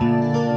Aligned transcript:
oh 0.00 0.53